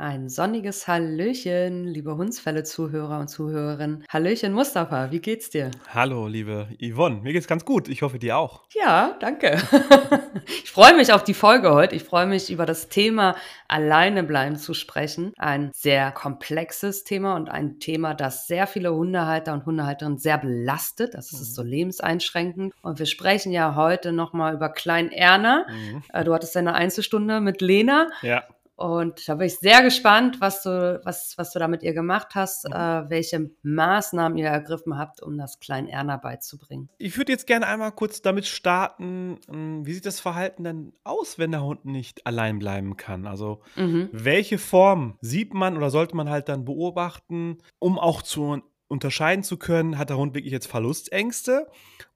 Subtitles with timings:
[0.00, 4.02] Ein sonniges Hallöchen, liebe Hundsfälle-Zuhörer und Zuhörerinnen.
[4.08, 5.70] Hallöchen, Mustafa, wie geht's dir?
[5.92, 7.20] Hallo, liebe Yvonne.
[7.20, 7.86] Mir geht's ganz gut.
[7.86, 8.62] Ich hoffe, dir auch.
[8.72, 9.58] Ja, danke.
[10.46, 11.96] ich freue mich auf die Folge heute.
[11.96, 13.36] Ich freue mich, über das Thema
[13.68, 15.34] Alleine bleiben zu sprechen.
[15.36, 21.12] Ein sehr komplexes Thema und ein Thema, das sehr viele Hundehalter und Hundehalterinnen sehr belastet.
[21.12, 21.54] Das ist mhm.
[21.54, 22.72] so lebenseinschränkend.
[22.80, 25.66] Und wir sprechen ja heute nochmal über Klein Erna.
[25.68, 26.02] Mhm.
[26.10, 28.08] Äh, du hattest eine Einzelstunde mit Lena.
[28.22, 28.44] Ja.
[28.80, 32.28] Und da bin ich sehr gespannt, was du, was, was du da mit ihr gemacht
[32.34, 32.72] hast, mhm.
[32.72, 36.88] äh, welche Maßnahmen ihr ergriffen habt, um das kleinen Erna beizubringen.
[36.96, 41.38] Ich würde jetzt gerne einmal kurz damit starten, hm, wie sieht das Verhalten denn aus,
[41.38, 43.26] wenn der Hund nicht allein bleiben kann?
[43.26, 44.08] Also mhm.
[44.12, 49.58] welche Form sieht man oder sollte man halt dann beobachten, um auch zu unterscheiden zu
[49.58, 51.66] können, hat der Hund wirklich jetzt Verlustängste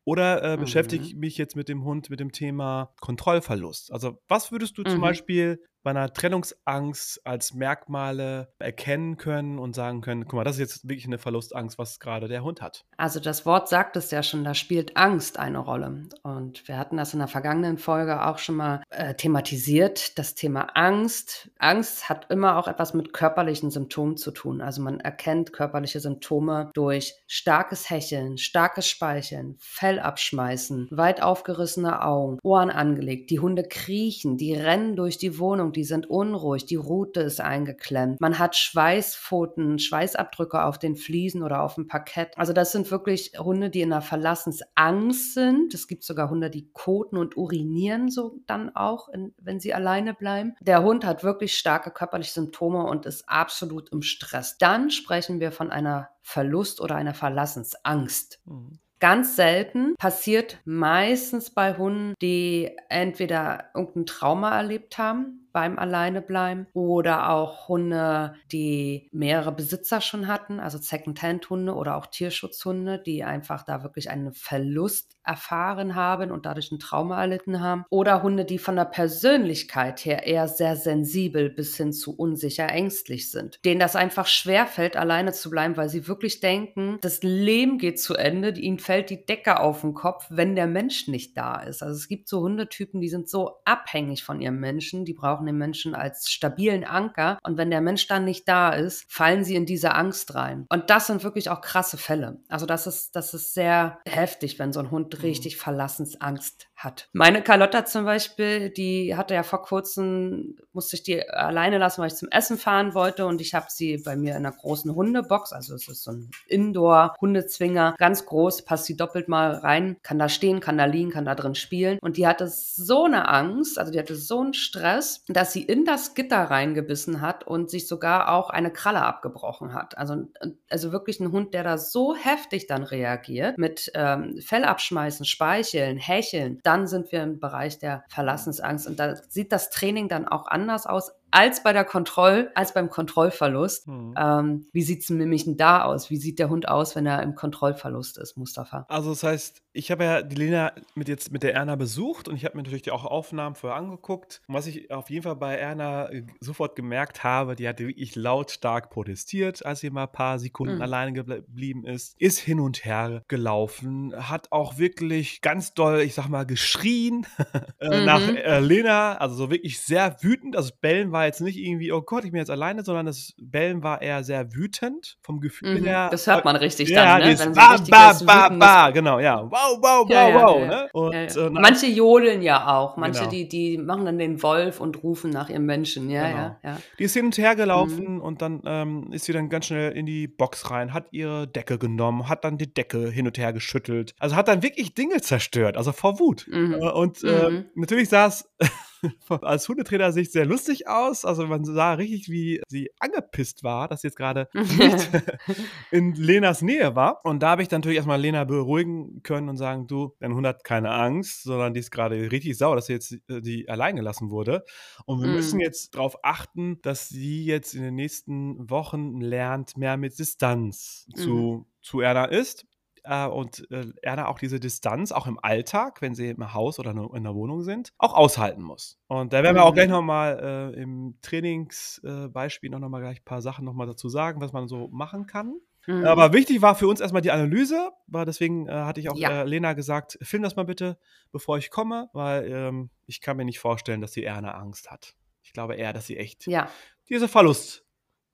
[0.04, 1.08] oder äh, beschäftige mhm.
[1.08, 3.92] ich mich jetzt mit dem Hund mit dem Thema Kontrollverlust?
[3.92, 4.88] Also was würdest du mhm.
[4.88, 10.56] zum Beispiel bei einer Trennungsangst als Merkmale erkennen können und sagen können, guck mal, das
[10.56, 12.86] ist jetzt wirklich eine Verlustangst, was gerade der Hund hat.
[12.96, 16.08] Also das Wort sagt es ja schon, da spielt Angst eine Rolle.
[16.22, 20.68] Und wir hatten das in der vergangenen Folge auch schon mal äh, thematisiert, das Thema
[20.74, 21.50] Angst.
[21.58, 24.62] Angst hat immer auch etwas mit körperlichen Symptomen zu tun.
[24.62, 32.38] Also man erkennt körperliche Symptome durch starkes Hecheln, starkes Speicheln, Fell abschmeißen, weit aufgerissene Augen,
[32.42, 33.30] Ohren angelegt.
[33.30, 38.20] Die Hunde kriechen, die rennen durch die Wohnung, die sind unruhig, die Rute ist eingeklemmt.
[38.20, 42.32] Man hat Schweißpfoten, Schweißabdrücke auf den Fliesen oder auf dem Parkett.
[42.36, 45.74] Also das sind wirklich Hunde, die in einer Verlassensangst sind.
[45.74, 50.14] Es gibt sogar Hunde, die koten und urinieren so dann auch, in, wenn sie alleine
[50.14, 50.54] bleiben.
[50.60, 54.56] Der Hund hat wirklich starke körperliche Symptome und ist absolut im Stress.
[54.58, 58.40] Dann sprechen wir von einer Verlust oder einer Verlassensangst.
[58.46, 58.78] Mhm.
[59.00, 67.30] Ganz selten passiert meistens bei Hunden, die entweder irgendein Trauma erlebt haben, beim Alleinebleiben oder
[67.30, 73.84] auch Hunde, die mehrere Besitzer schon hatten, also Second-Hand-Hunde oder auch Tierschutzhunde, die einfach da
[73.84, 77.84] wirklich einen Verlust erfahren haben und dadurch ein Trauma erlitten haben.
[77.90, 83.30] Oder Hunde, die von der Persönlichkeit her eher sehr sensibel bis hin zu unsicher ängstlich
[83.30, 88.00] sind, denen das einfach schwerfällt, alleine zu bleiben, weil sie wirklich denken, das Leben geht
[88.00, 91.82] zu Ende, ihnen fällt die Decke auf den Kopf, wenn der Mensch nicht da ist.
[91.82, 95.58] Also es gibt so Hundetypen, die sind so abhängig von ihrem Menschen, die brauchen den
[95.58, 97.38] Menschen als stabilen Anker.
[97.42, 100.66] Und wenn der Mensch dann nicht da ist, fallen sie in diese Angst rein.
[100.68, 102.40] Und das sind wirklich auch krasse Fälle.
[102.48, 105.24] Also das ist, das ist sehr heftig, wenn so ein Hund mhm.
[105.24, 107.08] richtig Verlassensangst hat.
[107.12, 112.08] Meine Carlotta zum Beispiel, die hatte ja vor kurzem, musste ich die alleine lassen, weil
[112.08, 115.52] ich zum Essen fahren wollte und ich habe sie bei mir in einer großen Hundebox,
[115.52, 120.28] also es ist so ein Indoor-Hundezwinger, ganz groß, passt sie doppelt mal rein, kann da
[120.28, 123.92] stehen, kann da liegen, kann da drin spielen und die hatte so eine Angst, also
[123.92, 128.32] die hatte so einen Stress, dass sie in das Gitter reingebissen hat und sich sogar
[128.32, 129.96] auch eine Kralle abgebrochen hat.
[129.96, 130.28] Also,
[130.68, 135.96] also wirklich ein Hund, der da so heftig dann reagiert mit ähm, Fell abschmeißen, speicheln,
[135.96, 138.88] hecheln, dann sind wir im Bereich der Verlassensangst.
[138.88, 142.88] Und da sieht das Training dann auch anders aus als bei der Kontroll, als beim
[142.88, 143.88] Kontrollverlust.
[143.88, 144.14] Mhm.
[144.16, 146.08] Ähm, wie sieht es nämlich da aus?
[146.08, 148.86] Wie sieht der Hund aus, wenn er im Kontrollverlust ist, Mustafa?
[148.88, 152.36] Also das heißt, ich habe ja die Lena mit jetzt mit der Erna besucht und
[152.36, 154.42] ich habe mir natürlich auch Aufnahmen vorher angeguckt.
[154.46, 158.14] Und was ich auf jeden Fall bei Erna äh, sofort gemerkt habe, die hatte wirklich
[158.14, 160.82] lautstark protestiert, als sie mal ein paar Sekunden mhm.
[160.82, 166.28] alleine geblieben ist, ist hin und her gelaufen, hat auch wirklich ganz doll, ich sag
[166.28, 167.26] mal, geschrien
[167.80, 168.04] äh, mhm.
[168.04, 170.54] nach äh, Lena, also so wirklich sehr wütend.
[170.56, 173.82] Also Bellen war jetzt nicht irgendwie, oh Gott, ich bin jetzt alleine, sondern das Bellen
[173.82, 175.84] war eher sehr wütend vom Gefühl mhm.
[175.84, 176.08] her.
[176.10, 177.38] Das hört man richtig ja, dann, ne?
[177.38, 179.42] Wenn ba, ba, ba, ba, genau, ja.
[179.42, 180.60] Wow, wow, ja, wow, wow.
[180.60, 180.88] Ja, ne?
[180.92, 182.96] Und, äh, manche jodeln ja auch.
[182.96, 183.30] Manche, genau.
[183.30, 186.10] die, die machen dann den Wolf und rufen nach ihrem Menschen.
[186.10, 186.38] Ja, genau.
[186.38, 186.78] ja, ja.
[186.98, 188.20] Die ist hin und her gelaufen mhm.
[188.20, 191.78] und dann ähm, ist sie dann ganz schnell in die Box rein, hat ihre Decke
[191.78, 194.14] genommen, hat dann die Decke hin und her geschüttelt.
[194.18, 196.46] Also hat dann wirklich Dinge zerstört, also vor Wut.
[196.48, 196.74] Mhm.
[196.74, 197.64] Äh, und äh, mhm.
[197.74, 198.50] natürlich saß
[199.28, 201.24] als Hundetrainer Sicht sehr lustig aus.
[201.24, 205.10] Also man sah richtig, wie sie angepisst war, dass sie jetzt gerade nicht
[205.90, 207.24] in Lenas Nähe war.
[207.24, 210.46] Und da habe ich dann natürlich erstmal Lena beruhigen können und sagen, du, dein Hund
[210.46, 213.96] hat keine Angst, sondern die ist gerade richtig sauer, dass sie jetzt äh, die allein
[213.96, 214.64] gelassen wurde.
[215.06, 215.34] Und wir mm.
[215.34, 221.06] müssen jetzt darauf achten, dass sie jetzt in den nächsten Wochen lernt, mehr mit Distanz
[221.08, 221.18] mm.
[221.18, 222.66] zu, zu Erna ist
[223.04, 226.90] äh, und äh, Erna auch diese Distanz, auch im Alltag, wenn sie im Haus oder
[226.90, 228.98] in der Wohnung sind, auch aushalten muss.
[229.06, 229.92] Und da werden wir auch gleich mhm.
[229.92, 234.52] nochmal äh, im Trainingsbeispiel noch, noch mal gleich ein paar Sachen nochmal dazu sagen, was
[234.52, 235.60] man so machen kann.
[235.86, 236.04] Mhm.
[236.06, 239.42] Aber wichtig war für uns erstmal die Analyse, weil deswegen äh, hatte ich auch ja.
[239.42, 240.98] äh, Lena gesagt, film das mal bitte,
[241.30, 245.14] bevor ich komme, weil ähm, ich kann mir nicht vorstellen, dass die Erna Angst hat.
[245.42, 246.70] Ich glaube eher, dass sie echt ja.
[247.08, 247.83] diese Verlust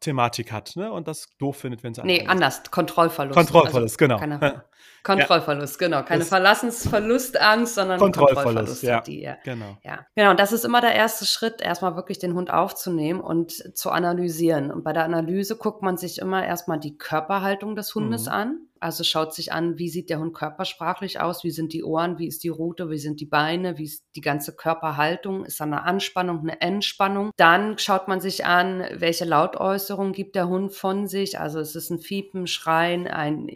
[0.01, 0.91] Thematik hat, ne?
[0.91, 2.63] Und das doof findet, wenn es Nee, anders.
[2.71, 3.37] Kontrollverlust.
[3.37, 4.19] Kontrollverlust, also, genau.
[4.19, 4.65] Keine,
[5.03, 5.87] Kontrollverlust, ja.
[5.87, 6.03] genau.
[6.03, 9.01] Keine Verlassensverlustangst, sondern Kontrollverlust, Kontrollverlust ja.
[9.03, 9.37] Die, ja.
[9.45, 9.77] Genau.
[9.85, 10.07] Ja.
[10.15, 13.91] Genau, und das ist immer der erste Schritt, erstmal wirklich den Hund aufzunehmen und zu
[13.91, 14.71] analysieren.
[14.71, 18.33] Und bei der Analyse guckt man sich immer erstmal die Körperhaltung des Hundes mhm.
[18.33, 18.61] an.
[18.81, 22.27] Also schaut sich an, wie sieht der Hund körpersprachlich aus, wie sind die Ohren, wie
[22.27, 25.83] ist die Rute, wie sind die Beine, wie ist die ganze Körperhaltung, ist da eine
[25.83, 27.31] Anspannung, eine Entspannung.
[27.37, 31.39] Dann schaut man sich an, welche Lautäußerung gibt der Hund von sich.
[31.39, 33.49] Also es ist ein Fiepen, Schreien, ein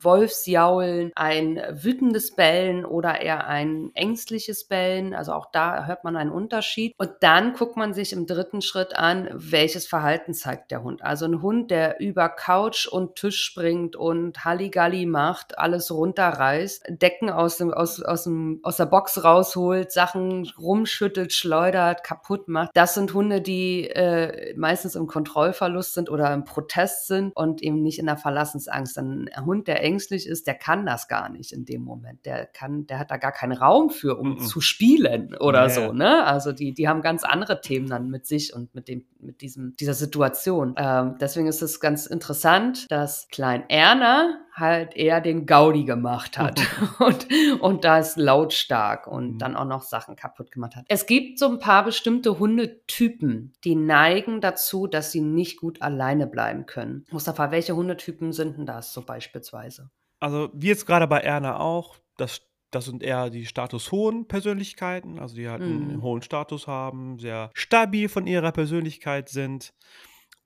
[0.00, 5.14] Wolfsjaulen, ein wütendes Bellen oder eher ein ängstliches Bellen.
[5.14, 6.94] Also auch da hört man einen Unterschied.
[6.98, 11.02] Und dann guckt man sich im dritten Schritt an, welches Verhalten zeigt der Hund.
[11.02, 17.28] Also ein Hund, der über Couch und Tisch springt und Halligalli macht, alles runterreißt, Decken
[17.28, 22.70] aus, dem, aus, aus, dem, aus der Box rausholt, Sachen rumschüttelt, schleudert, kaputt macht.
[22.74, 27.82] Das sind Hunde, die äh, meistens im Kontrollverlust sind oder im Protest sind und eben
[27.82, 28.96] nicht in der Verlassensangst.
[28.98, 32.24] Ein Hund, der ängstlich ist, der kann das gar nicht in dem Moment.
[32.24, 34.46] Der kann, der hat da gar keinen Raum für, um mm -mm.
[34.46, 35.68] zu spielen oder yeah.
[35.68, 35.92] so.
[35.92, 36.24] Ne?
[36.24, 39.74] Also die, die haben ganz andere Themen dann mit sich und mit dem, mit diesem,
[39.76, 40.74] dieser Situation.
[40.76, 46.60] Ähm, deswegen ist es ganz interessant, dass Klein Erna halt eher den Gaudi gemacht hat
[46.98, 47.28] und,
[47.60, 49.38] und das lautstark und mhm.
[49.38, 50.84] dann auch noch Sachen kaputt gemacht hat.
[50.88, 56.26] Es gibt so ein paar bestimmte Hundetypen, die neigen dazu, dass sie nicht gut alleine
[56.26, 57.04] bleiben können.
[57.10, 59.90] Mustafa, welche Hundetypen sind denn das so beispielsweise?
[60.18, 62.40] Also wie jetzt gerade bei Erna auch, das
[62.72, 66.02] das sind eher die statushohen Persönlichkeiten, also die halt einen mhm.
[66.02, 69.72] hohen Status haben, sehr stabil von ihrer Persönlichkeit sind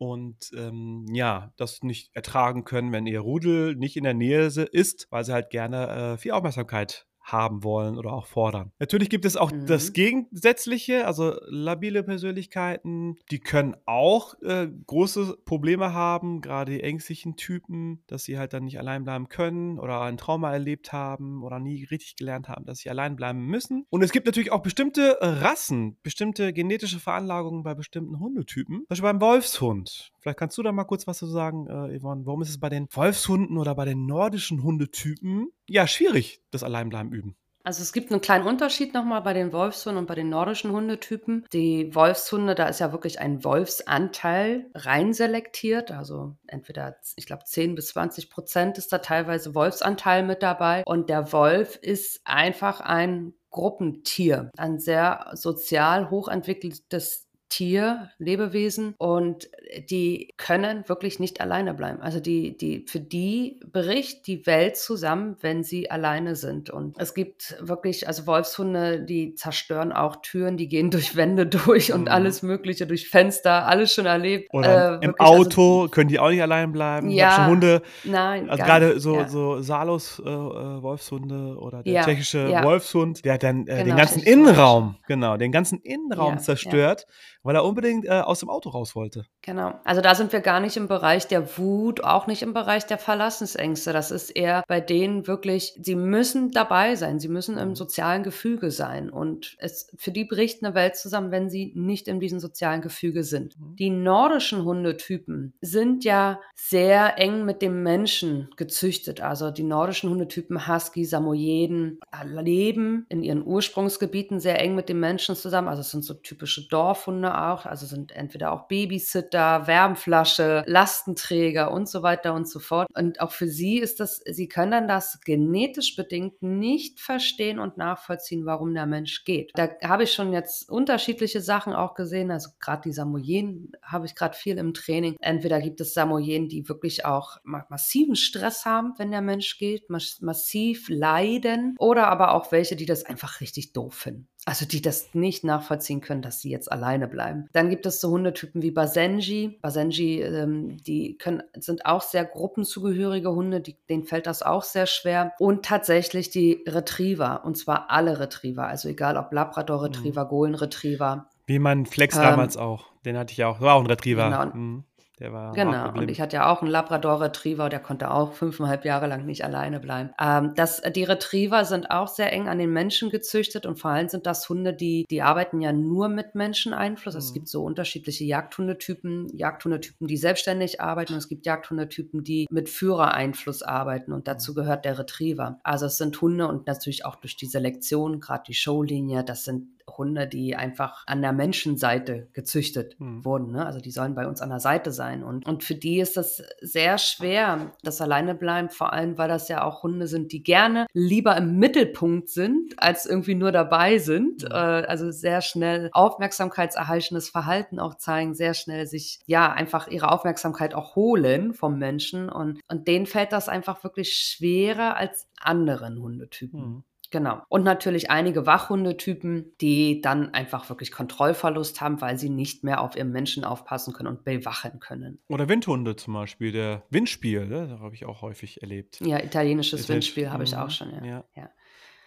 [0.01, 5.07] und ähm, ja, das nicht ertragen können, wenn ihr Rudel nicht in der Nähe ist,
[5.11, 8.73] weil sie halt gerne äh, viel Aufmerksamkeit haben wollen oder auch fordern.
[8.79, 9.67] Natürlich gibt es auch mhm.
[9.67, 17.37] das Gegensätzliche, also labile Persönlichkeiten, die können auch äh, große Probleme haben, gerade die ängstlichen
[17.37, 21.59] Typen, dass sie halt dann nicht allein bleiben können oder ein Trauma erlebt haben oder
[21.59, 23.87] nie richtig gelernt haben, dass sie allein bleiben müssen.
[23.91, 28.79] Und es gibt natürlich auch bestimmte Rassen, bestimmte genetische Veranlagungen bei bestimmten Hundetypen.
[28.79, 30.13] Zum Beispiel beim Wolfshund.
[30.21, 32.27] Vielleicht kannst du da mal kurz was zu sagen, äh, Yvonne.
[32.27, 37.13] Warum ist es bei den Wolfshunden oder bei den nordischen Hundetypen ja schwierig, das Alleinbleiben
[37.13, 37.37] üben?
[37.63, 41.47] Also es gibt einen kleinen Unterschied nochmal bei den Wolfshunden und bei den nordischen Hundetypen.
[41.53, 45.91] Die Wolfshunde, da ist ja wirklich ein Wolfsanteil reinselektiert.
[45.91, 50.85] Also entweder, ich glaube, 10 bis 20 Prozent ist da teilweise Wolfsanteil mit dabei.
[50.87, 59.51] Und der Wolf ist einfach ein Gruppentier, ein sehr sozial hochentwickeltes Tier, Lebewesen und
[59.91, 62.01] die können wirklich nicht alleine bleiben.
[62.01, 66.71] Also die, die, für die bricht die Welt zusammen, wenn sie alleine sind.
[66.71, 71.93] Und es gibt wirklich, also Wolfshunde, die zerstören auch Türen, die gehen durch Wände durch
[71.93, 72.09] und mhm.
[72.09, 74.49] alles Mögliche, durch Fenster, alles schon erlebt.
[74.53, 77.11] Oder äh, im also Auto also, können die auch nicht allein bleiben.
[77.11, 78.49] Ja, schon Hunde, nein.
[78.49, 79.29] Also gerade so, ja.
[79.29, 82.63] so Salos äh, äh, Wolfshunde oder der ja, tschechische ja.
[82.63, 87.07] Wolfshund, der hat dann äh, genau, den ganzen Innenraum, genau, den ganzen Innenraum zerstört
[87.43, 89.27] weil er unbedingt äh, aus dem Auto raus wollte.
[89.43, 89.81] Genau.
[89.85, 92.99] Also da sind wir gar nicht im Bereich der Wut, auch nicht im Bereich der
[92.99, 93.93] Verlassensängste.
[93.93, 97.77] Das ist eher bei denen wirklich, sie müssen dabei sein, sie müssen im mhm.
[97.77, 99.11] sozialen Gefüge sein.
[99.11, 103.25] Und es für die bricht eine Welt zusammen, wenn sie nicht in diesem sozialen Gefüge
[103.25, 103.59] sind.
[103.59, 103.77] Mhm.
[103.77, 109.21] Die nordischen Hundetypen sind ja sehr eng mit dem Menschen gezüchtet.
[109.21, 111.99] Also die nordischen Hundetypen Husky, Samoyeden
[112.43, 115.69] leben in ihren Ursprungsgebieten sehr eng mit dem Menschen zusammen.
[115.69, 121.89] Also es sind so typische Dorfhunde auch, also sind entweder auch Babysitter, Wärmflasche, Lastenträger und
[121.89, 122.89] so weiter und so fort.
[122.95, 127.77] Und auch für sie ist das, sie können dann das genetisch bedingt nicht verstehen und
[127.77, 129.53] nachvollziehen, warum der Mensch geht.
[129.55, 134.15] Da habe ich schon jetzt unterschiedliche Sachen auch gesehen, also gerade die Samoyeden habe ich
[134.15, 135.17] gerade viel im Training.
[135.21, 140.89] Entweder gibt es Samoyeden, die wirklich auch massiven Stress haben, wenn der Mensch geht, massiv
[140.89, 144.29] leiden oder aber auch welche, die das einfach richtig doof finden.
[144.47, 147.49] Also die das nicht nachvollziehen können, dass sie jetzt alleine bleiben.
[147.53, 149.59] Dann gibt es so Hundetypen wie Basenji.
[149.61, 154.87] Basenji, ähm, die können, sind auch sehr gruppenzugehörige Hunde, die, denen fällt das auch sehr
[154.87, 155.33] schwer.
[155.39, 160.29] Und tatsächlich die Retriever, und zwar alle Retriever, also egal ob Labrador Retriever, mhm.
[160.29, 161.27] Golden Retriever.
[161.47, 162.87] Wie mein Flex ähm, damals auch.
[163.05, 163.61] Den hatte ich auch.
[163.61, 164.25] War auch ein Retriever.
[164.25, 164.57] Genau.
[164.57, 164.85] Mhm.
[165.21, 168.87] Der war Genau, und ich hatte ja auch einen Labrador Retriever, der konnte auch fünfeinhalb
[168.87, 170.11] Jahre lang nicht alleine bleiben.
[170.19, 174.09] Ähm, das, die Retriever sind auch sehr eng an den Menschen gezüchtet und vor allem
[174.09, 177.15] sind das Hunde, die, die arbeiten ja nur mit Menscheneinfluss.
[177.15, 177.19] Mhm.
[177.19, 182.71] Es gibt so unterschiedliche Jagdhundetypen, Jagdhundetypen, die selbstständig arbeiten und es gibt Jagdhundetypen, die mit
[182.71, 185.61] Führereinfluss arbeiten und dazu gehört der Retriever.
[185.65, 189.80] Also es sind Hunde und natürlich auch durch die Selektion, gerade die Showlinie, das sind
[189.99, 193.25] Hunde, die einfach an der Menschenseite gezüchtet mhm.
[193.25, 193.53] wurden.
[193.53, 193.65] Ne?
[193.65, 195.23] Also die sollen bei uns an der Seite sein.
[195.23, 199.49] Und, und für die ist das sehr schwer, das alleine bleiben, vor allem, weil das
[199.49, 204.43] ja auch Hunde sind, die gerne lieber im Mittelpunkt sind, als irgendwie nur dabei sind.
[204.43, 204.51] Mhm.
[204.51, 210.75] Äh, also sehr schnell aufmerksamkeitserheichendes Verhalten auch zeigen, sehr schnell sich ja einfach ihre Aufmerksamkeit
[210.75, 212.29] auch holen vom Menschen.
[212.29, 216.61] Und, und denen fällt das einfach wirklich schwerer als anderen Hundetypen.
[216.61, 216.85] Mhm.
[217.11, 217.43] Genau.
[217.49, 222.97] Und natürlich einige Wachhundetypen, die dann einfach wirklich Kontrollverlust haben, weil sie nicht mehr auf
[222.97, 225.19] ihren Menschen aufpassen können und bewachen können.
[225.29, 227.79] Oder Windhunde zum Beispiel, der Windspiel, ne?
[227.81, 229.01] habe ich auch häufig erlebt.
[229.01, 230.71] Ja, italienisches Ital Windspiel habe ich auch mhm.
[230.71, 231.05] schon, ja.
[231.05, 231.25] ja.
[231.35, 231.51] ja.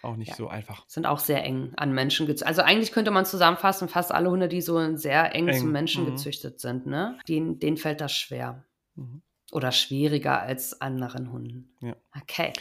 [0.02, 0.34] Auch nicht ja.
[0.34, 0.84] so einfach.
[0.86, 2.48] Sind auch sehr eng an Menschen gezüchtet.
[2.48, 5.58] Also eigentlich könnte man zusammenfassen, fast alle Hunde, die so sehr eng, eng.
[5.58, 6.10] zum Menschen mhm.
[6.10, 7.18] gezüchtet sind, ne?
[7.28, 8.64] denen, denen fällt das schwer.
[8.96, 9.22] Mhm.
[9.52, 11.74] Oder schwieriger als anderen Hunden.
[11.80, 11.96] Ja.
[12.20, 12.52] Okay.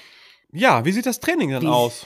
[0.51, 2.05] Ja, wie sieht das Training dann wie, aus?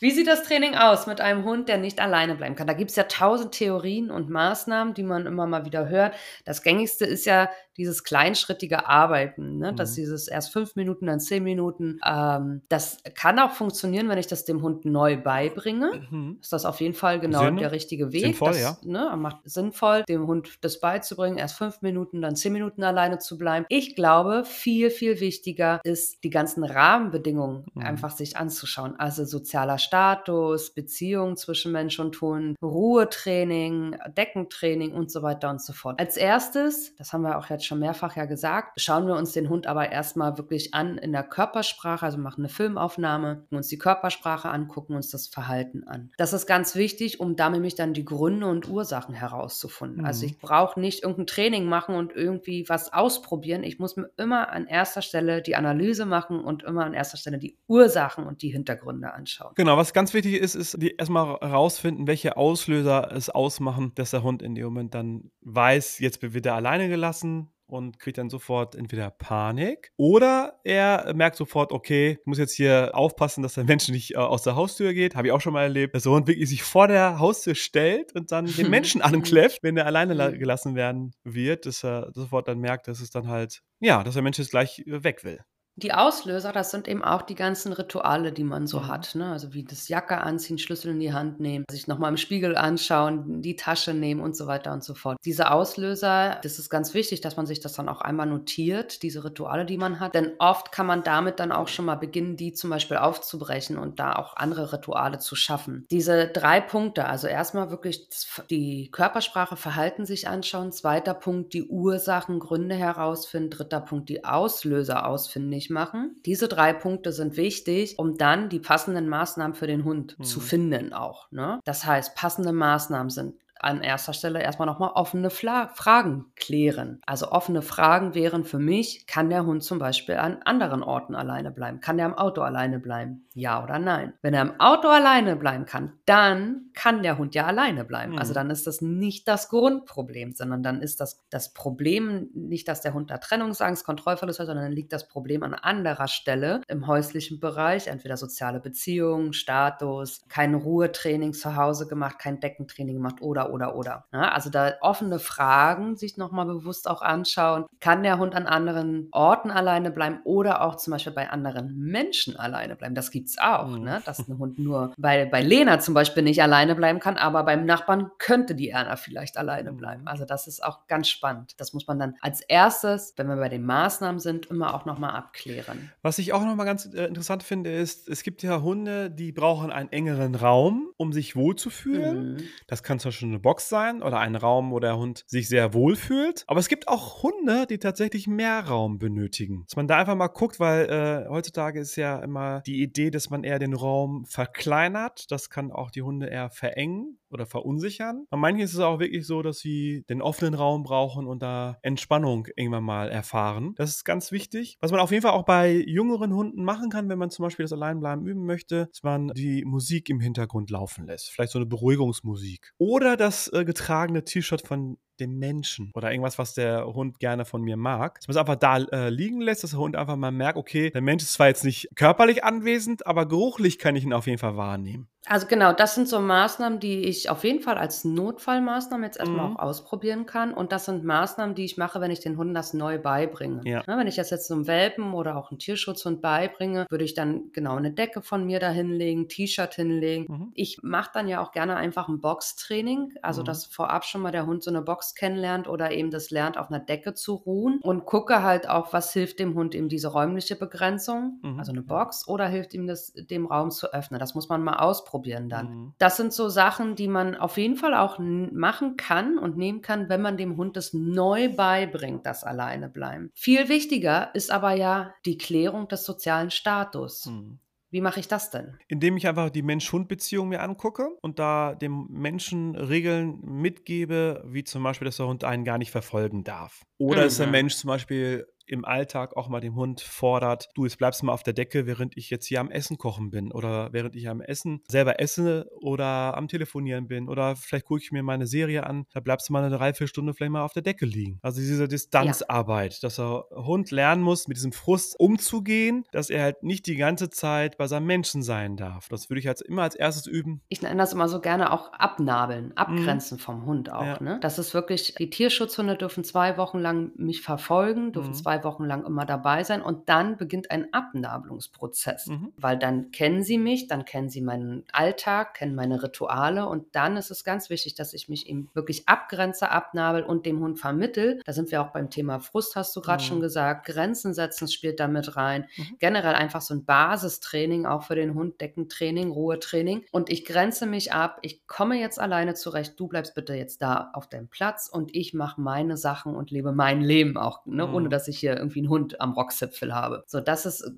[0.00, 2.66] Wie sieht das Training aus mit einem Hund, der nicht alleine bleiben kann?
[2.66, 6.14] Da gibt es ja tausend Theorien und Maßnahmen, die man immer mal wieder hört.
[6.44, 7.48] Das gängigste ist ja
[7.80, 9.72] dieses kleinschrittige Arbeiten, ne?
[9.72, 9.76] Mhm.
[9.76, 11.98] dass dieses erst fünf Minuten, dann zehn Minuten.
[12.06, 16.06] Ähm, das kann auch funktionieren, wenn ich das dem Hund neu beibringe.
[16.10, 16.38] Mhm.
[16.42, 18.20] Ist das auf jeden Fall genau Sinn, der richtige Weg.
[18.20, 18.76] Sinnvoll, das, ja.
[18.82, 23.38] Ne, macht sinnvoll, dem Hund das beizubringen, erst fünf Minuten, dann zehn Minuten alleine zu
[23.38, 23.64] bleiben.
[23.70, 27.82] Ich glaube, viel, viel wichtiger ist, die ganzen Rahmenbedingungen mhm.
[27.82, 28.89] einfach sich anzuschauen.
[28.96, 35.72] Also sozialer Status, Beziehungen zwischen Mensch und Hund, Ruhetraining, Deckentraining und so weiter und so
[35.72, 36.00] fort.
[36.00, 39.48] Als erstes, das haben wir auch jetzt schon mehrfach ja gesagt, schauen wir uns den
[39.48, 43.78] Hund aber erstmal wirklich an in der Körpersprache, also machen eine Filmaufnahme, gucken uns die
[43.78, 46.10] Körpersprache an, gucken uns das Verhalten an.
[46.18, 50.04] Das ist ganz wichtig, um damit nämlich dann die Gründe und Ursachen herauszufinden.
[50.04, 50.20] Also mhm.
[50.20, 53.62] Also ich brauche nicht irgendein Training machen und irgendwie was ausprobieren.
[53.62, 57.38] Ich muss mir immer an erster Stelle die Analyse machen und immer an erster Stelle
[57.38, 59.52] die Ursachen und die Hintergründe anschauen.
[59.56, 64.22] Genau, was ganz wichtig ist, ist die erstmal herausfinden, welche Auslöser es ausmachen, dass der
[64.22, 68.74] Hund in dem Moment dann weiß, jetzt wird er alleine gelassen, und kriegt dann sofort
[68.74, 73.88] entweder Panik oder er merkt sofort, okay, ich muss jetzt hier aufpassen, dass der Mensch
[73.88, 75.14] nicht äh, aus der Haustür geht.
[75.14, 78.12] Habe ich auch schon mal erlebt, dass der Hund wirklich sich vor der Haustür stellt
[78.16, 80.38] und dann den Menschen ankläfft, wenn er alleine mhm.
[80.38, 84.22] gelassen werden wird, dass er sofort dann merkt, dass es dann halt, ja, dass der
[84.24, 85.38] Mensch jetzt gleich äh, weg will.
[85.82, 88.88] Die Auslöser, das sind eben auch die ganzen Rituale, die man so mhm.
[88.88, 89.14] hat.
[89.14, 89.32] Ne?
[89.32, 93.40] Also wie das Jacke anziehen, Schlüssel in die Hand nehmen, sich nochmal im Spiegel anschauen,
[93.40, 95.16] die Tasche nehmen und so weiter und so fort.
[95.24, 99.24] Diese Auslöser, das ist ganz wichtig, dass man sich das dann auch einmal notiert, diese
[99.24, 100.14] Rituale, die man hat.
[100.14, 103.98] Denn oft kann man damit dann auch schon mal beginnen, die zum Beispiel aufzubrechen und
[104.00, 105.86] da auch andere Rituale zu schaffen.
[105.90, 108.06] Diese drei Punkte, also erstmal wirklich
[108.50, 110.72] die Körpersprache, Verhalten sich anschauen.
[110.72, 113.50] Zweiter Punkt, die Ursachen, Gründe herausfinden.
[113.50, 116.16] Dritter Punkt, die Auslöser ausfinden machen.
[116.26, 120.24] Diese drei Punkte sind wichtig, um dann die passenden Maßnahmen für den Hund mhm.
[120.24, 121.30] zu finden auch.
[121.30, 121.60] Ne?
[121.64, 127.00] Das heißt, passende Maßnahmen sind an erster Stelle erstmal nochmal offene Fla Fragen klären.
[127.06, 131.50] Also offene Fragen wären für mich, kann der Hund zum Beispiel an anderen Orten alleine
[131.50, 131.80] bleiben?
[131.80, 133.26] Kann der am Auto alleine bleiben?
[133.34, 134.14] Ja oder nein?
[134.22, 138.18] Wenn er im Auto alleine bleiben kann, dann kann der Hund ja alleine bleiben.
[138.18, 138.30] Also mhm.
[138.30, 142.80] Also dann ist das nicht das Grundproblem, sondern dann ist das, das Problem nicht, dass
[142.80, 146.86] der Hund da Trennungsangst, Kontrollverlust hat, sondern dann liegt das Problem an anderer Stelle im
[146.86, 153.49] häuslichen Bereich, entweder soziale Beziehungen, Status, kein Ruhetraining zu Hause gemacht, kein Deckentraining gemacht oder
[153.50, 157.66] oder, oder, Ja, also da offene Fragen sich nochmal bewusst auch anschauen.
[157.80, 162.36] Kann der Hund an anderen Orten alleine bleiben oder auch zum Beispiel bei anderen Menschen
[162.36, 162.94] alleine bleiben?
[162.94, 163.84] Das gibt es auch, mhm.
[163.84, 164.02] ne?
[164.04, 167.66] dass ein Hund nur bei, bei Lena zum Beispiel nicht alleine bleiben kann, aber beim
[167.66, 170.06] Nachbarn könnte die Erna vielleicht alleine bleiben.
[170.06, 171.54] Also das ist auch ganz spannend.
[171.58, 175.14] Das muss man dann als erstes, wenn wir bei den Maßnahmen sind, immer auch nochmal
[175.14, 175.90] abklären.
[176.02, 179.70] Was ich auch nochmal ganz äh, interessant finde, ist, es gibt ja Hunde, die brauchen
[179.70, 182.34] einen engeren Raum, um sich wohlzufühlen.
[182.34, 182.42] Mhm.
[182.66, 185.74] Das kann zum Beispiel eine Box sein oder ein Raum, wo der Hund sich sehr
[185.74, 186.44] wohl fühlt.
[186.46, 189.64] Aber es gibt auch Hunde, die tatsächlich mehr Raum benötigen.
[189.66, 193.30] Dass man da einfach mal guckt, weil äh, heutzutage ist ja immer die Idee, dass
[193.30, 195.30] man eher den Raum verkleinert.
[195.30, 198.26] Das kann auch die Hunde eher verengen oder verunsichern.
[198.30, 201.78] Bei manchen ist es auch wirklich so, dass sie den offenen Raum brauchen und da
[201.82, 203.74] Entspannung irgendwann mal erfahren.
[203.76, 204.76] Das ist ganz wichtig.
[204.80, 207.64] Was man auf jeden Fall auch bei jüngeren Hunden machen kann, wenn man zum Beispiel
[207.64, 211.30] das Alleinbleiben üben möchte, dass man die Musik im Hintergrund laufen lässt.
[211.30, 212.72] Vielleicht so eine Beruhigungsmusik.
[212.78, 217.62] Oder das äh, getragene T-Shirt von dem Menschen oder irgendwas, was der Hund gerne von
[217.62, 218.16] mir mag.
[218.20, 220.90] Dass man es einfach da äh, liegen lässt, dass der Hund einfach mal merkt, okay,
[220.90, 224.38] der Mensch ist zwar jetzt nicht körperlich anwesend, aber geruchlich kann ich ihn auf jeden
[224.38, 225.06] Fall wahrnehmen.
[225.26, 229.50] Also genau, das sind so Maßnahmen, die ich auf jeden Fall als Notfallmaßnahmen jetzt erstmal
[229.50, 229.56] Mhm.
[229.56, 230.54] auch ausprobieren kann.
[230.54, 233.60] Und das sind Maßnahmen, die ich mache, wenn ich den Hunden das neu beibringe.
[233.64, 233.82] Ja.
[233.86, 237.52] Ne, wenn ich das jetzt einem Welpen oder auch einem Tierschutzhund beibringe, würde ich dann
[237.52, 240.26] genau eine Decke von mir da hinlegen, T-Shirt hinlegen.
[240.28, 240.52] Mhm.
[240.54, 243.46] Ich mache dann ja auch gerne einfach ein Boxtraining, also Mhm.
[243.46, 246.68] dass vorab schon mal der Hund so eine Box kennenlernt oder eben das lernt, auf
[246.70, 250.56] einer Decke zu ruhen und gucke halt auch, was hilft dem Hund eben diese räumliche
[250.56, 251.58] Begrenzung, Mhm.
[251.58, 254.18] also eine Box, oder hilft ihm das, dem Raum zu öffnen.
[254.20, 255.66] Das muss man mal ausprobieren dann.
[255.68, 255.94] Mhm.
[255.98, 260.08] Das sind so Sachen, die man auf jeden Fall auch machen kann und nehmen kann,
[260.08, 263.30] wenn man dem Hund das neu beibringt, das alleine bleiben.
[263.34, 267.26] Viel wichtiger ist aber ja die Klärung des sozialen Status.
[267.26, 267.58] Mhm.
[267.90, 268.80] Wie mache ich das denn?
[268.88, 274.82] Indem ich einfach die Mensch-Hund-Beziehung mir angucke und da dem Menschen Regeln mitgebe, wie zum
[274.82, 276.82] Beispiel, dass der Hund einen gar nicht verfolgen darf.
[276.98, 277.52] Oder dass der Mhm.
[277.52, 281.42] Mensch zum Beispiel im Alltag auch mal dem Hund fordert, du, jetzt bleibst mal auf
[281.42, 284.82] der Decke, während ich jetzt hier am Essen kochen bin oder während ich am Essen
[284.88, 289.20] selber esse oder am Telefonieren bin oder vielleicht gucke ich mir meine Serie an, da
[289.20, 291.38] bleibst du mal eine Dreiviertelstunde vielleicht mal auf der Decke liegen.
[291.42, 296.62] Also diese Distanzarbeit, dass der Hund lernen muss, mit diesem Frust umzugehen, dass er halt
[296.62, 299.08] nicht die ganze Zeit bei seinem Menschen sein darf.
[299.08, 300.62] Das würde ich als immer als erstes üben.
[300.68, 304.02] Ich nenne das immer so gerne auch abnabeln, abgrenzen vom Hund auch.
[304.02, 304.06] Mhm.
[304.06, 304.22] Ja.
[304.22, 304.38] Ne?
[304.40, 308.34] Das ist wirklich, die Tierschutzhunde dürfen zwei Wochen lang mich verfolgen, dürfen Mhm.
[308.34, 312.26] zwei Wochen lang immer dabei sein und dann beginnt ein Abnabelungsprozess.
[312.26, 312.52] Mhm.
[312.56, 317.16] Weil dann kennen sie mich, dann kennen sie meinen Alltag, kennen meine Rituale und dann
[317.16, 321.40] ist es ganz wichtig, dass ich mich eben wirklich abgrenze, abnabel und dem Hund vermittel.
[321.44, 323.26] Da sind wir auch beim Thema Frust, hast du gerade Mhm.
[323.26, 323.86] schon gesagt.
[323.86, 325.66] Grenzen setzen spielt da mit rein.
[325.76, 325.96] Mhm.
[325.98, 330.04] Generell einfach so ein Basistraining, auch für den Hund, Deckentraining, Ruhetraining.
[330.12, 334.10] Und ich grenze mich ab, ich komme jetzt alleine zurecht, du bleibst bitte jetzt da
[334.14, 337.86] auf deinem Platz und ich mache meine Sachen und lebe mein Leben auch, ne?
[337.86, 337.94] Mhm.
[337.94, 340.24] ohne dass ich hier irgendwie einen Hund am Rockzipfel habe.
[340.26, 340.90] So, das ist,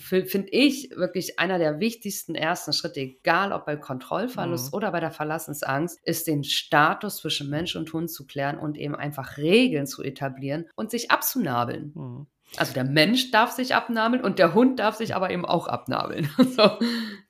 [0.00, 4.76] finde ich, wirklich einer der wichtigsten ersten Schritte, egal ob bei Kontrollverlust Mhm.
[4.76, 8.94] oder bei der Verlassensangst, ist den Status zwischen Mensch und Hund zu klären und eben
[8.94, 11.92] einfach Regeln zu etablieren und sich abzunabeln.
[11.94, 12.26] Mhm.
[12.56, 16.30] Also der Mensch darf sich abnabeln und der Hund darf sich aber eben auch abnabeln.
[16.56, 16.70] so.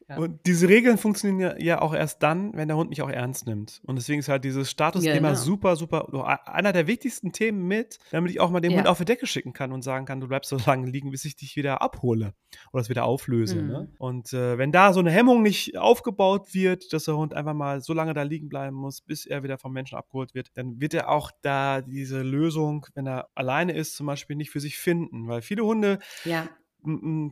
[0.09, 0.19] Ja.
[0.19, 3.47] Und diese Regeln funktionieren ja, ja auch erst dann, wenn der Hund mich auch ernst
[3.47, 3.81] nimmt.
[3.85, 5.35] Und deswegen ist halt dieses Statusthema Genau.
[5.35, 8.79] super, super, einer der wichtigsten Themen mit, damit ich auch mal den Ja.
[8.79, 11.25] Hund auf die Decke schicken kann und sagen kann, du bleibst so lange liegen, bis
[11.25, 12.35] ich dich wieder abhole
[12.73, 13.57] oder es wieder auflöse.
[13.62, 13.69] Mhm.
[13.69, 13.88] Ne?
[13.99, 17.81] Und äh, wenn da so eine Hemmung nicht aufgebaut wird, dass der Hund einfach mal
[17.81, 20.95] so lange da liegen bleiben muss, bis er wieder vom Menschen abgeholt wird, dann wird
[20.95, 25.27] er auch da diese Lösung, wenn er alleine ist, zum Beispiel nicht für sich finden.
[25.27, 26.49] Weil viele Hunde Ja,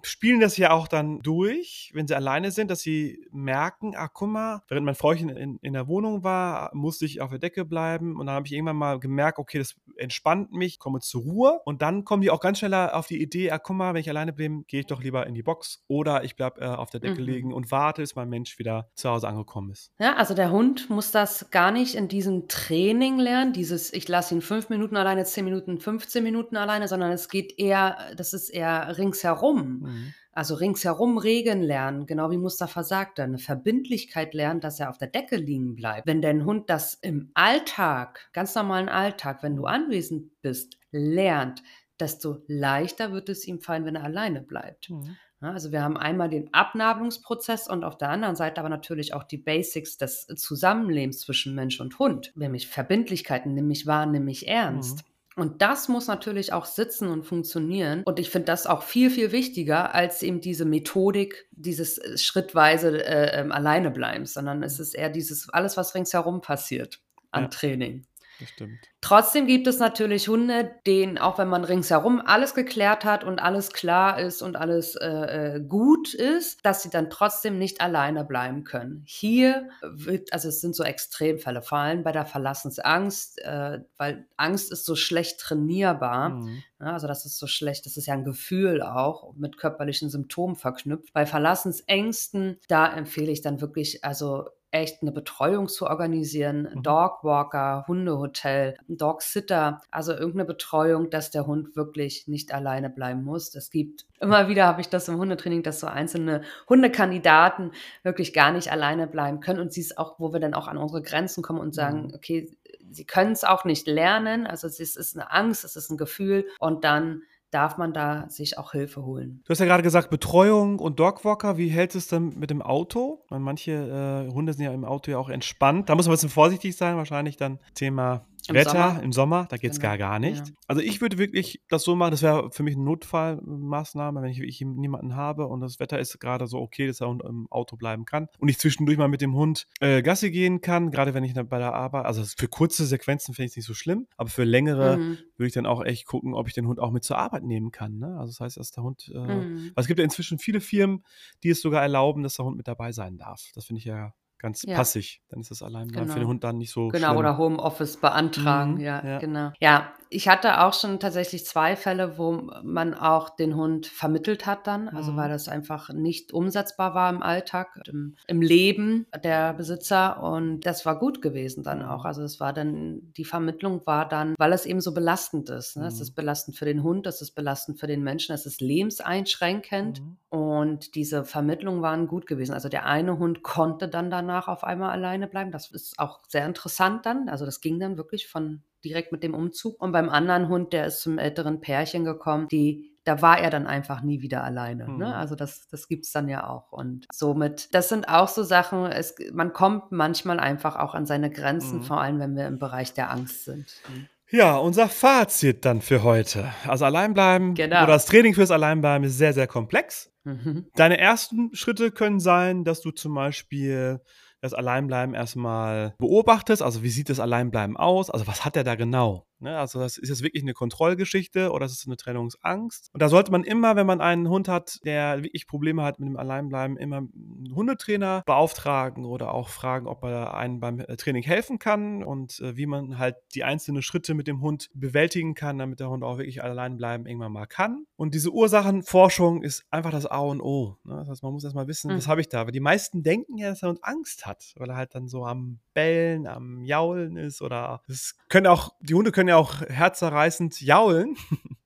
[0.02, 4.28] spielen das ja auch dann durch, wenn sie alleine sind, dass sie merken, ah, guck
[4.28, 8.18] mal, während mein Frauchen in, in der Wohnung war, musste ich auf der Decke bleiben.
[8.18, 11.82] Und dann habe ich irgendwann mal gemerkt, okay, das entspannt mich, komme zur Ruhe und
[11.82, 14.32] dann kommen die auch ganz schneller auf die Idee, ah, guck mal, wenn ich alleine
[14.32, 17.20] bin, gehe ich doch lieber in die Box oder ich bleibe äh, auf der Decke
[17.20, 17.26] Mhm.
[17.26, 19.92] liegen und warte, bis mein Mensch wieder zu Hause angekommen ist.
[19.98, 24.34] Ja, also der Hund muss das gar nicht in diesem Training lernen, dieses ich lasse
[24.34, 28.48] ihn fünf Minuten alleine, zehn Minuten, 15 Minuten alleine, sondern es geht eher, das ist
[28.50, 29.80] eher ringsherum.
[29.80, 30.14] Mhm.
[30.34, 35.08] Also ringsherum Regeln lernen, genau wie Mustafa sagte, eine Verbindlichkeit lernen, dass er auf der
[35.08, 36.06] Decke liegen bleibt.
[36.06, 41.62] Wenn dein Hund das im Alltag, ganz normalen Alltag, wenn du anwesend bist, lernt,
[42.00, 44.90] desto leichter wird es ihm fallen, wenn er alleine bleibt.
[44.90, 45.16] Mhm.
[45.40, 49.36] Also wir haben einmal den Abnabelungsprozess und auf der anderen Seite aber natürlich auch die
[49.36, 55.04] Basics des Zusammenlebens zwischen Mensch und Hund, nämlich Verbindlichkeiten, nimm mich wahr, nimm mich ernst.
[55.36, 58.02] Und das muss natürlich auch sitzen und funktionieren.
[58.04, 63.04] Und ich finde das auch viel, viel wichtiger als eben diese Methodik, dieses äh, schrittweise
[63.04, 67.00] äh, ähm, alleine bleiben, sondern es ist eher dieses alles, was ringsherum passiert
[67.32, 67.48] an Ja.
[67.48, 68.06] Training.
[68.40, 68.78] Das stimmt.
[69.00, 73.70] Trotzdem gibt es natürlich Hunde, denen, auch wenn man ringsherum alles geklärt hat und alles
[73.70, 78.64] klar ist und alles äh, äh, gut ist, dass sie dann trotzdem nicht alleine bleiben
[78.64, 79.02] können.
[79.06, 84.72] Hier wird, also es sind so Extremfälle, vor allem bei der Verlassensangst, äh, weil Angst
[84.72, 86.30] ist so schlecht trainierbar.
[86.30, 86.62] Mhm.
[86.80, 90.56] Ja, also das ist so schlecht, das ist ja ein Gefühl auch mit körperlichen Symptomen
[90.56, 91.12] verknüpft.
[91.12, 96.82] Bei Verlassensängsten, da empfehle ich dann wirklich, also echt eine Betreuung zu organisieren, Mhm.
[96.82, 103.54] Dogwalker, Hundehotel, Dogsitter, also irgendeine Betreuung, dass der Hund wirklich nicht alleine bleiben muss.
[103.54, 108.52] Es gibt immer wieder habe ich das im Hundetraining, dass so einzelne Hundekandidaten wirklich gar
[108.52, 111.42] nicht alleine bleiben können und sie ist auch, wo wir dann auch an unsere Grenzen
[111.42, 112.14] kommen und sagen, Mhm.
[112.14, 112.50] okay,
[112.90, 115.96] sie können es auch nicht lernen, also es ist, ist eine Angst, es ist ein
[115.96, 117.22] Gefühl und dann
[117.54, 119.42] darf man da sich auch Hilfe holen.
[119.44, 121.56] Du hast ja gerade gesagt, Betreuung und Dogwalker.
[121.56, 123.24] Wie hält es denn mit dem Auto?
[123.30, 125.88] Manche äh, Hunde sind ja im Auto ja auch entspannt.
[125.88, 129.02] Da muss man ein bisschen vorsichtig sein, wahrscheinlich dann Thema Im Wetter Sommer?
[129.02, 130.52] im Sommer, da geht's Genau, gar, gar nicht.
[130.52, 130.56] ja.
[130.66, 134.38] Also, ich würde wirklich das so machen, das wäre für mich 'ne Notfallmaßnahme, wenn ich
[134.38, 137.76] wirklich niemanden habe und das Wetter ist grade so okay, dass der Hund im Auto
[137.76, 141.24] bleiben kann und ich zwischendurch mal mit dem Hund, äh, Gassi gehen kann, grade wenn
[141.24, 144.44] ich bei der Arbeit also, für kurze Sequenzen fände ich's nicht so schlimm, aber für
[144.44, 145.24] längere Mhm.
[145.36, 147.70] würde ich dann auch echt gucken, ob ich den Hund auch mit zur Arbeit nehmen
[147.72, 148.16] kann, ne?
[148.18, 149.74] Also, das heißt, dass der Hund, äh Mhm.
[149.74, 151.04] weil es gibt ja inzwischen viele Firmen,
[151.42, 153.50] die es sogar erlauben, dass der Hund mit dabei sein darf.
[153.54, 154.12] Das finde ich ja
[154.44, 154.76] ganz Ja.
[154.76, 155.22] passig.
[155.30, 156.30] Dann ist das Alleinbleiben für den Genau.
[156.30, 157.16] Hund dann nicht so Genau, schlimm.
[157.18, 159.18] oder Homeoffice beantragen, Mhm, ja, ja.
[159.18, 159.52] genau.
[159.60, 164.66] Ja, ich hatte auch schon tatsächlich 2 Fälle, wo man auch den Hund vermittelt hat
[164.68, 165.32] dann, also, weil Mhm.
[165.32, 170.98] das einfach nicht umsetzbar war im Alltag, im im Leben der Besitzer und das war
[170.98, 172.00] gut gewesen dann auch.
[172.04, 172.06] Mhm.
[172.06, 175.86] Also, es war dann die Vermittlung war dann weil es eben so belastend ist, ne?
[175.86, 176.14] Es ist Mhm.
[176.16, 180.16] belastend für den Hund, es ist belastend für den Menschen, es ist lebenseinschränkend Mhm.
[180.28, 182.52] und diese Vermittlungen waren gut gewesen.
[182.54, 185.50] Also, der eine Hund konnte dann danach auf einmal alleine bleiben.
[185.52, 187.28] Das ist auch sehr interessant dann.
[187.28, 189.80] Also, das ging dann wirklich von direkt mit dem Umzug.
[189.80, 193.66] Und beim anderen Hund, der ist zum älteren Pärchen gekommen, die da war er dann
[193.66, 195.06] einfach nie wieder alleine, ne?
[195.08, 195.12] Mhm.
[195.12, 199.14] Also, das das gibt's dann ja auch und somit das sind auch so Sachen, es
[199.32, 201.82] man kommt manchmal einfach auch an seine Grenzen, Mhm.
[201.82, 204.06] vor allem, wenn wir im Bereich der Angst sind, mhm.
[204.30, 206.48] Ja, unser Fazit dann für heute.
[206.66, 207.82] Also, Alleinbleiben Genau.
[207.84, 210.10] oder das Training fürs Alleinbleiben ist sehr, sehr komplex.
[210.24, 210.66] Mhm.
[210.74, 214.00] Deine ersten Schritte können sein, dass du zum Beispiel
[214.44, 216.62] das Alleinbleiben erst mal beobachtest.
[216.62, 218.10] Also, wie sieht das Alleinbleiben aus?
[218.10, 219.58] Also, was hat der da genau, ne?
[219.58, 222.90] Also, das ist das wirklich 'ne Kontrollgeschichte oder ist es 'ne Trennungsangst?
[222.92, 226.08] Und da sollte man immer, wenn man einen Hund hat, der wirklich Probleme hat mit
[226.08, 231.22] dem Alleinbleiben, immer 'n Hundetrainer beauftragen oder auch fragen, ob er einem beim, äh, Training
[231.22, 235.58] helfen kann und, äh, wie man halt die einzelnen Schritte mit dem Hund bewältigen kann,
[235.58, 237.86] damit der Hund auch wirklich allein bleiben irgendwann mal kann.
[237.96, 240.96] Und diese Ursachenforschung ist einfach das A und O, ne?
[240.98, 242.08] Das heißt, man muss erst mal wissen: „Was Mhm.
[242.08, 244.76] habe ich da?“ Weil die meisten denken ja, dass der Hund Angst hat, weil er
[244.76, 249.28] halt dann so am Bellen, am Jaulen ist oder es können auch die Hunde können
[249.28, 251.16] ja auch herzzerreißend jaulen,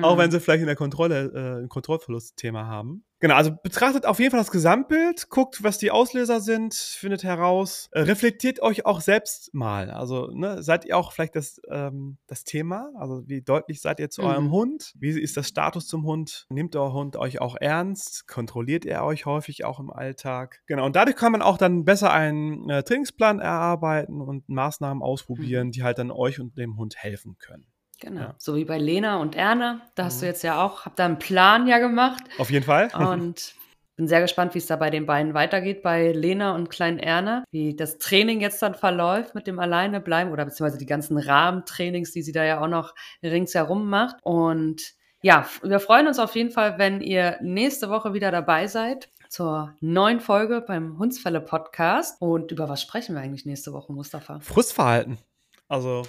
[0.00, 0.30] auch wenn Mhm.
[0.30, 3.04] sie vielleicht in der Kontrolle äh, 'n Kontrollverlustthema haben.
[3.20, 7.88] Genau, also, betrachtet auf jeden Fall das Gesamtbild, guckt, was die Auslöser sind, findet heraus
[7.90, 9.90] äh, reflektiert euch auch selbst mal.
[9.90, 12.92] Also, ne, seid ihr auch vielleicht das ähm, das Thema?
[12.96, 14.50] Also, wie deutlich seid ihr zu eurem Mhm.
[14.52, 14.92] Hund?
[15.00, 16.46] Wie ist das Status zum Hund?
[16.48, 18.28] Nimmt euer Hund euch auch ernst?
[18.28, 20.62] Kontrolliert er euch häufig auch im Alltag?
[20.68, 25.68] Genau, und dadurch kann man auch dann besser einen, äh, Trainingsplan erarbeiten und Maßnahmen ausprobieren,
[25.68, 25.72] Mhm.
[25.72, 27.66] die halt dann euch und dem Hund helfen können.
[28.00, 28.34] Genau, Ja.
[28.38, 29.80] so wie bei Lena und Erna.
[29.94, 30.30] Da hast du Mhm.
[30.30, 32.88] jetzt ja auch habt da 'n Plan ja gemacht Auf jeden Fall.
[33.32, 33.54] und
[33.96, 37.74] bin sehr gespannt, wie's da bei den beiden weitergeht, bei Lena und Klein Erna, wie
[37.74, 42.30] das Training jetzt dann verläuft mit dem Alleinebleiben oder beziehungsweise die ganzen Rahmentrainings, die sie
[42.30, 44.16] da ja auch noch ringsherum macht.
[44.22, 49.10] Und ja, wir freuen uns auf jeden Fall, wenn ihr nächste Woche wieder dabei seid
[49.28, 52.22] zur neuen Folge beim Hundsfälle-Podcast.
[52.22, 54.38] Und über was sprechen wir eigentlich nächste Woche, Mustafa?
[54.38, 55.18] Frustverhalten.
[55.66, 56.02] Also,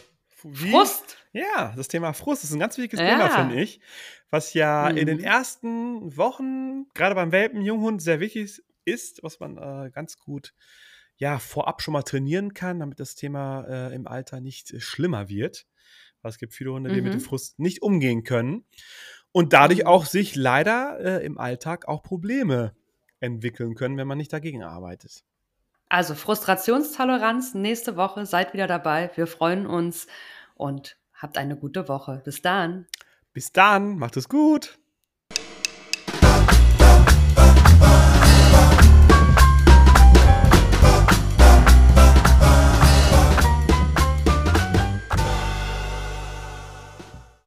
[0.43, 1.17] wie Frust?
[1.35, 3.53] Ja, das Thema Frust ist 'n ganz wichtiges Thema, Ja.
[3.53, 3.81] finde ich,
[4.31, 5.19] was ja in den Mhm.
[5.19, 10.55] ersten Wochen, grade beim Welpen, Junghund sehr wichtig ist, was man, äh, ganz gut,
[11.17, 15.29] ja, vorab schon mal trainieren kann, damit das Thema, äh, im Alter nicht, äh, schlimmer
[15.29, 15.67] wird.
[16.23, 17.21] Weil es gibt viele Hunde, die mit dem Mhm.
[17.21, 18.65] Frust nicht umgehen können
[19.31, 19.87] und dadurch Mhm.
[19.87, 22.75] auch sich leider, äh, im Alltag auch Probleme
[23.19, 25.21] entwickeln können, wenn man nicht dagegen arbeitet.
[25.91, 28.25] Also, Frustrationstoleranz nächste Woche.
[28.27, 29.09] Seid wieder dabei.
[29.15, 30.05] Wir freuen uns
[30.53, 32.21] und habt eine gute Woche.
[32.25, 32.87] Bis dann.
[33.33, 34.78] Bis dann, macht es gut.